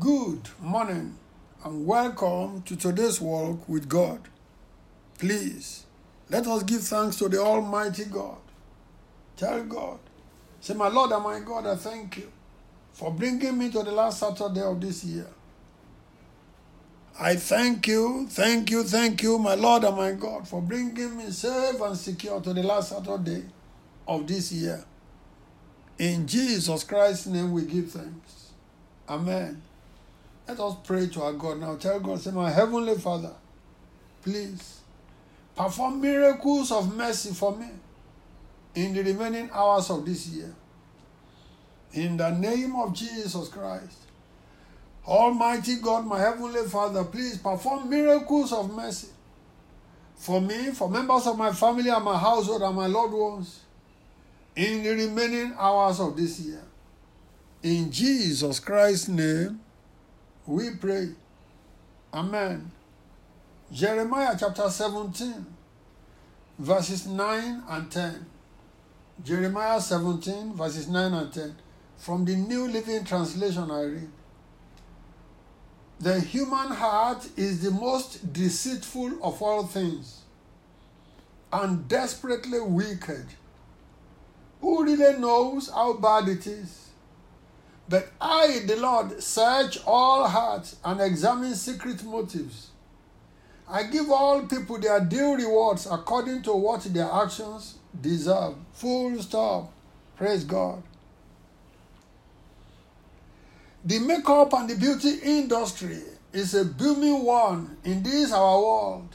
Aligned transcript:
Good 0.00 0.48
morning 0.60 1.16
and 1.64 1.86
welcome 1.86 2.62
to 2.62 2.74
today's 2.74 3.20
walk 3.20 3.68
with 3.68 3.88
God. 3.88 4.20
Please, 5.16 5.84
let 6.28 6.46
us 6.48 6.64
give 6.64 6.82
thanks 6.82 7.16
to 7.16 7.28
the 7.28 7.38
Almighty 7.38 8.06
God. 8.06 8.38
Tell 9.36 9.62
God, 9.62 10.00
say, 10.60 10.74
My 10.74 10.88
Lord 10.88 11.12
and 11.12 11.22
my 11.22 11.38
God, 11.38 11.66
I 11.66 11.76
thank 11.76 12.16
you 12.18 12.32
for 12.92 13.12
bringing 13.12 13.56
me 13.56 13.70
to 13.70 13.84
the 13.84 13.92
last 13.92 14.18
Saturday 14.18 14.60
of 14.60 14.80
this 14.80 15.04
year. 15.04 15.28
I 17.20 17.36
thank 17.36 17.86
you, 17.86 18.26
thank 18.28 18.70
you, 18.72 18.82
thank 18.82 19.22
you, 19.22 19.38
my 19.38 19.54
Lord 19.54 19.84
and 19.84 19.96
my 19.96 20.12
God, 20.12 20.48
for 20.48 20.60
bringing 20.60 21.16
me 21.16 21.30
safe 21.30 21.80
and 21.80 21.96
secure 21.96 22.40
to 22.40 22.52
the 22.52 22.64
last 22.64 22.88
Saturday 22.90 23.44
of 24.08 24.26
this 24.26 24.50
year. 24.50 24.84
In 25.98 26.26
Jesus 26.26 26.82
Christ's 26.82 27.28
name 27.28 27.52
we 27.52 27.62
give 27.64 27.92
thanks. 27.92 28.50
Amen. 29.08 29.62
Let 30.48 30.60
us 30.60 30.76
pray 30.84 31.08
to 31.08 31.22
our 31.22 31.32
God 31.32 31.58
now. 31.58 31.76
Tell 31.76 31.98
God, 31.98 32.20
say, 32.20 32.30
My 32.30 32.50
Heavenly 32.50 32.96
Father, 32.96 33.32
please 34.22 34.80
perform 35.56 36.00
miracles 36.00 36.70
of 36.70 36.94
mercy 36.94 37.34
for 37.34 37.56
me 37.56 37.68
in 38.74 38.92
the 38.94 39.02
remaining 39.02 39.50
hours 39.52 39.90
of 39.90 40.06
this 40.06 40.28
year. 40.28 40.54
In 41.92 42.16
the 42.16 42.30
name 42.30 42.76
of 42.76 42.92
Jesus 42.92 43.48
Christ. 43.48 43.98
Almighty 45.06 45.76
God, 45.76 46.04
my 46.06 46.18
Heavenly 46.20 46.68
Father, 46.68 47.04
please 47.04 47.38
perform 47.38 47.88
miracles 47.88 48.52
of 48.52 48.72
mercy 48.74 49.08
for 50.16 50.40
me, 50.40 50.70
for 50.70 50.88
members 50.88 51.26
of 51.26 51.38
my 51.38 51.52
family 51.52 51.90
and 51.90 52.04
my 52.04 52.18
household 52.18 52.62
and 52.62 52.74
my 52.74 52.86
loved 52.86 53.12
ones 53.14 53.60
in 54.56 54.82
the 54.82 54.90
remaining 54.90 55.54
hours 55.58 56.00
of 56.00 56.16
this 56.16 56.40
year. 56.40 56.62
In 57.62 57.90
Jesus 57.90 58.58
Christ's 58.58 59.08
name, 59.08 59.60
we 60.46 60.70
pray. 60.70 61.08
Amen. 62.12 62.70
Jeremiah 63.72 64.36
chapter 64.38 64.68
17, 64.70 65.44
verses 66.58 67.06
9 67.06 67.62
and 67.68 67.90
10. 67.90 68.26
Jeremiah 69.24 69.80
17, 69.80 70.54
verses 70.54 70.88
9 70.88 71.12
and 71.12 71.32
10. 71.32 71.56
From 71.98 72.24
the 72.24 72.36
New 72.36 72.68
Living 72.68 73.04
Translation, 73.04 73.70
I 73.70 73.82
read. 73.82 74.10
The 75.98 76.20
human 76.20 76.68
heart 76.68 77.26
is 77.36 77.62
the 77.62 77.70
most 77.70 78.32
deceitful 78.32 79.12
of 79.22 79.40
all 79.40 79.66
things 79.66 80.20
and 81.52 81.88
desperately 81.88 82.60
wicked. 82.60 83.26
Who 84.60 84.84
really 84.84 85.18
knows 85.18 85.70
how 85.70 85.94
bad 85.94 86.28
it 86.28 86.46
is? 86.46 86.85
But 87.88 88.08
I, 88.20 88.62
the 88.66 88.76
Lord, 88.76 89.22
search 89.22 89.78
all 89.86 90.26
hearts 90.26 90.76
and 90.84 91.00
examine 91.00 91.54
secret 91.54 92.02
motives. 92.02 92.70
I 93.68 93.84
give 93.84 94.10
all 94.10 94.42
people 94.42 94.78
their 94.78 95.00
due 95.00 95.36
rewards 95.36 95.86
according 95.90 96.42
to 96.42 96.52
what 96.52 96.82
their 96.82 97.10
actions 97.10 97.76
deserve. 98.00 98.54
Full 98.74 99.20
stop. 99.22 99.72
Praise 100.16 100.44
God. 100.44 100.82
The 103.84 103.98
makeup 104.00 104.52
and 104.52 104.68
the 104.68 104.74
beauty 104.74 105.18
industry 105.22 106.02
is 106.32 106.54
a 106.54 106.64
booming 106.64 107.22
one 107.22 107.76
in 107.84 108.02
this 108.02 108.32
our 108.32 108.60
world. 108.60 109.08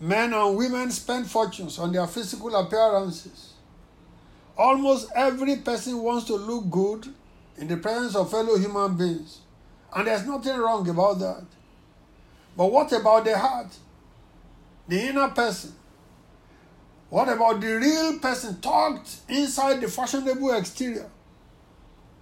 Men 0.00 0.32
and 0.32 0.56
women 0.56 0.90
spend 0.90 1.30
fortunes 1.30 1.78
on 1.78 1.92
their 1.92 2.06
physical 2.06 2.54
appearances. 2.54 3.52
Almost 4.56 5.10
every 5.14 5.56
person 5.56 6.02
wants 6.02 6.26
to 6.26 6.34
look 6.34 6.68
good 6.70 7.14
in 7.58 7.68
the 7.68 7.76
presence 7.76 8.14
of 8.14 8.30
fellow 8.30 8.56
human 8.56 8.96
beings. 8.96 9.40
And 9.94 10.06
there's 10.06 10.26
nothing 10.26 10.56
wrong 10.56 10.88
about 10.88 11.18
that. 11.18 11.44
But 12.56 12.72
what 12.72 12.92
about 12.92 13.24
the 13.24 13.38
heart? 13.38 13.74
The 14.86 15.08
inner 15.08 15.28
person? 15.28 15.74
What 17.10 17.28
about 17.28 17.60
the 17.60 17.68
real 17.68 18.18
person 18.18 18.60
tucked 18.60 19.16
inside 19.28 19.80
the 19.80 19.88
fashionable 19.88 20.54
exterior? 20.54 21.10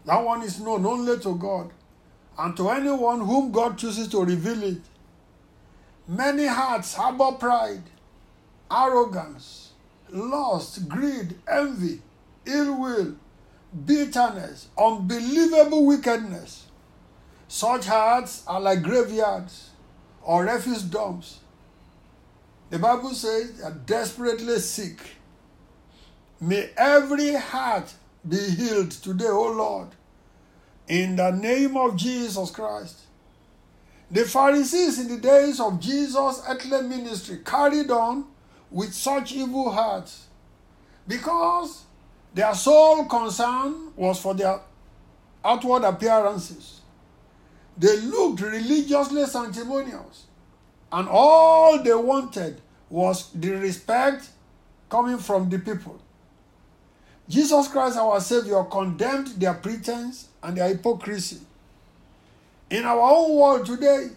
That 0.05 0.25
one 0.25 0.43
is 0.43 0.61
known 0.61 0.87
only 0.87 1.19
to 1.19 1.35
God 1.35 1.71
and 2.39 2.57
to 2.57 2.71
anyone 2.71 3.21
whom 3.21 3.51
God 3.51 3.77
chooses 3.77 4.09
to 4.09 4.25
reveal 4.25 4.63
it. 4.63 4.83
Many 6.07 6.47
hearts 6.47 6.95
harbor 6.95 7.33
pride, 7.33 7.83
arrogance, 8.71 9.73
lust, 10.11 10.89
greed, 10.89 11.35
envy, 11.49 12.01
ill 12.45 12.81
will, 12.81 13.17
bitterness, 13.85 14.69
unbelievable 14.79 15.87
wickedness. 15.87 16.67
Such 17.49 17.87
hearts 17.87 18.43
are 18.47 18.61
like 18.61 18.83
graveyards 18.83 19.71
or 20.23 20.45
refuse 20.45 20.83
dumps. 20.83 21.41
The 22.71 22.79
Bible 22.79 23.15
says 23.15 23.59
they 23.59 23.65
are 23.65 23.71
desperately 23.87 24.59
sick. 24.59 24.99
May 26.41 26.71
every 26.77 27.35
heart 27.35 27.95
be 28.29 28.39
healed 28.39 28.91
today, 28.91 29.29
O 29.29 29.53
Lord, 29.53 29.89
in 30.89 31.17
the 31.17 31.31
name 31.31 31.77
of 31.77 31.97
Jesus 31.97 32.51
Christ. 32.51 33.01
The 34.11 34.25
Pharisees 34.25 34.99
in 34.99 35.09
the 35.09 35.19
days 35.19 35.61
of 35.61 35.81
Jesus' 35.81 36.43
earthly 36.49 36.83
ministry 36.83 37.41
carried 37.45 37.91
on 37.91 38.27
with 38.71 38.93
such 38.93 39.33
evil 39.33 39.71
hearts 39.71 40.27
because 41.09 41.86
their 42.37 42.55
sole 42.55 43.07
concern 43.07 43.93
was 43.97 44.21
for 44.21 44.35
their 44.35 44.61
outward 45.43 45.85
appearances. 45.85 46.83
They 47.79 47.97
looked 47.97 48.43
religiously 48.43 49.25
sanctimonious, 49.25 50.27
and 50.93 51.09
all 51.09 51.83
they 51.83 51.95
wanted 51.95 52.61
was 52.91 53.31
the 53.33 53.53
respect 53.53 54.29
coming 54.91 55.17
from 55.17 55.49
the 55.49 55.59
people. 55.59 55.99
Jesus 57.27 57.69
Christ, 57.69 57.97
our 57.97 58.21
Savior, 58.21 58.63
condemned 58.65 59.29
their 59.29 59.55
pretense 59.55 60.29
and 60.43 60.59
their 60.59 60.69
hypocrisy. 60.69 61.41
In 62.69 62.85
our 62.85 63.01
own 63.01 63.35
world 63.35 63.65
today, 63.65 64.09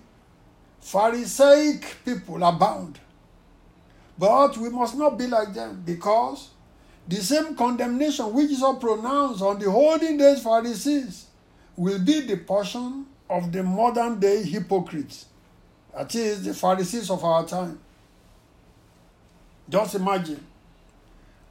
Pharisaic 0.81 1.95
people 2.03 2.43
abound. 2.43 2.99
But 4.17 4.57
we 4.57 4.67
must 4.67 4.97
not 4.97 5.17
be 5.17 5.27
like 5.27 5.53
them 5.53 5.83
because 5.85 6.49
the 7.09 7.15
same 7.15 7.55
condemnation 7.55 8.31
which 8.33 8.49
Jesus 8.49 8.75
pronounced 8.79 9.41
on 9.41 9.57
the 9.57 9.69
holding 9.69 10.17
days 10.17 10.43
Pharisees 10.43 11.25
will 11.75 11.97
be 11.99 12.21
the 12.21 12.37
portion 12.37 13.07
of 13.27 13.51
the 13.51 13.63
modern 13.63 14.19
day 14.19 14.43
hypocrites. 14.43 15.25
That 15.95 16.13
is, 16.13 16.45
the 16.45 16.53
Pharisees 16.53 17.09
of 17.09 17.23
our 17.23 17.47
time. 17.47 17.79
Just 19.67 19.95
imagine 19.95 20.45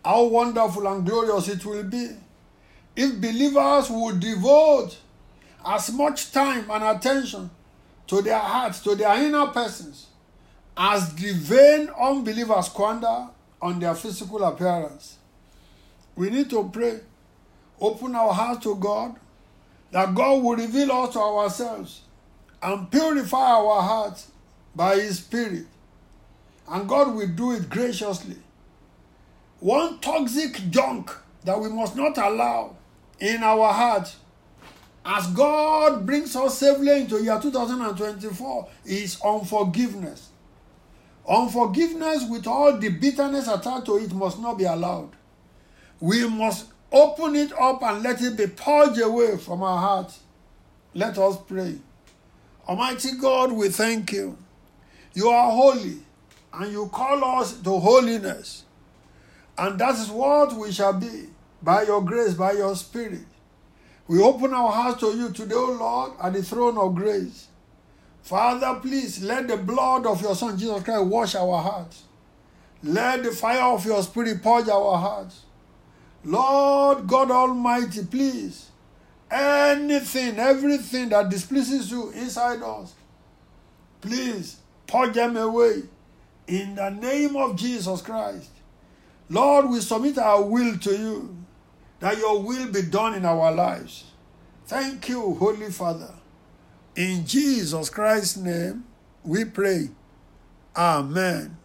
how 0.04 0.24
wonderful 0.24 0.86
and 0.86 1.04
glorious 1.04 1.48
it 1.48 1.64
will 1.66 1.82
be 1.82 2.10
if 2.94 3.20
believers 3.20 3.90
would 3.90 4.20
devote 4.20 4.96
as 5.66 5.92
much 5.92 6.30
time 6.30 6.70
and 6.70 6.84
attention 6.84 7.50
to 8.06 8.22
their 8.22 8.38
hearts, 8.38 8.80
to 8.80 8.94
their 8.94 9.20
inner 9.22 9.48
persons, 9.48 10.06
as 10.76 11.12
the 11.16 11.32
vain 11.32 11.90
unbelievers 12.00 12.66
squander 12.66 13.26
on 13.60 13.80
their 13.80 13.94
physical 13.96 14.44
appearance. 14.44 15.18
We 16.18 16.30
need 16.30 16.50
to 16.50 16.68
pray, 16.72 16.98
open 17.80 18.16
our 18.16 18.34
hearts 18.34 18.64
to 18.64 18.74
God, 18.74 19.14
that 19.92 20.16
God 20.16 20.42
will 20.42 20.56
reveal 20.56 20.90
us 20.90 21.12
to 21.12 21.20
ourselves 21.20 22.00
and 22.60 22.90
purify 22.90 23.52
our 23.52 23.80
hearts 23.80 24.32
by 24.74 24.96
His 24.96 25.18
Spirit. 25.20 25.66
And 26.68 26.88
God 26.88 27.14
will 27.14 27.28
do 27.28 27.52
it 27.52 27.70
graciously. 27.70 28.34
One 29.60 30.00
toxic 30.00 30.54
junk 30.70 31.08
that 31.44 31.60
we 31.60 31.68
must 31.68 31.94
not 31.94 32.18
allow 32.18 32.74
in 33.20 33.44
our 33.44 33.72
heart 33.72 34.12
as 35.04 35.28
God 35.28 36.04
brings 36.04 36.34
us 36.34 36.58
safely 36.58 37.00
into 37.00 37.22
year 37.22 37.38
2024 37.40 38.68
is 38.86 39.20
unforgiveness. 39.24 40.30
Unforgiveness 41.28 42.28
with 42.28 42.48
all 42.48 42.76
the 42.76 42.88
bitterness 42.88 43.46
attached 43.46 43.86
to 43.86 43.98
it 43.98 44.12
must 44.12 44.40
not 44.40 44.58
be 44.58 44.64
allowed. 44.64 45.10
We 46.00 46.28
must 46.28 46.66
open 46.92 47.34
it 47.34 47.52
up 47.52 47.82
and 47.82 48.02
let 48.02 48.22
it 48.22 48.36
be 48.36 48.46
purged 48.46 49.00
away 49.00 49.36
from 49.36 49.62
our 49.62 49.78
hearts. 49.78 50.20
Let 50.94 51.18
us 51.18 51.36
pray. 51.46 51.76
Almighty 52.66 53.12
God, 53.20 53.52
we 53.52 53.68
thank 53.68 54.12
you. 54.12 54.36
You 55.14 55.28
are 55.28 55.50
holy 55.50 55.98
and 56.52 56.72
you 56.72 56.88
call 56.88 57.40
us 57.40 57.60
to 57.60 57.78
holiness. 57.78 58.64
And 59.56 59.78
that 59.78 59.94
is 59.96 60.10
what 60.10 60.52
we 60.54 60.70
shall 60.70 60.92
be 60.92 61.26
by 61.62 61.82
your 61.82 62.02
grace, 62.02 62.34
by 62.34 62.52
your 62.52 62.76
spirit. 62.76 63.26
We 64.06 64.22
open 64.22 64.54
our 64.54 64.70
hearts 64.70 65.00
to 65.00 65.16
you 65.16 65.30
today, 65.30 65.54
O 65.54 65.72
Lord, 65.72 66.12
at 66.22 66.32
the 66.32 66.42
throne 66.42 66.78
of 66.78 66.94
grace. 66.94 67.48
Father, 68.22 68.78
please 68.80 69.22
let 69.22 69.48
the 69.48 69.56
blood 69.56 70.06
of 70.06 70.22
your 70.22 70.34
Son 70.34 70.56
Jesus 70.56 70.82
Christ 70.82 71.04
wash 71.04 71.34
our 71.34 71.62
hearts. 71.62 72.04
Let 72.82 73.22
the 73.22 73.32
fire 73.32 73.62
of 73.62 73.84
your 73.84 74.02
Spirit 74.02 74.42
purge 74.42 74.68
our 74.68 74.96
hearts. 74.96 75.42
Lord 76.24 77.06
God 77.06 77.30
Almighty, 77.30 78.04
please 78.04 78.68
anything, 79.30 80.38
everything 80.38 81.10
that 81.10 81.28
displeases 81.28 81.90
you 81.90 82.10
inside 82.10 82.62
us, 82.62 82.94
please 84.00 84.58
purge 84.86 85.14
them 85.14 85.36
away 85.36 85.82
in 86.46 86.74
the 86.74 86.90
name 86.90 87.36
of 87.36 87.56
Jesus 87.56 88.00
Christ. 88.00 88.50
Lord, 89.28 89.68
we 89.68 89.80
submit 89.80 90.18
our 90.18 90.42
will 90.42 90.78
to 90.78 90.90
you, 90.90 91.36
that 92.00 92.16
your 92.16 92.42
will 92.42 92.70
be 92.72 92.82
done 92.82 93.14
in 93.14 93.24
our 93.24 93.52
lives. 93.52 94.04
Thank 94.66 95.08
you, 95.08 95.34
Holy 95.34 95.70
Father. 95.70 96.14
In 96.96 97.26
Jesus 97.26 97.90
Christ's 97.90 98.38
name, 98.38 98.84
we 99.22 99.44
pray. 99.44 99.90
Amen. 100.76 101.56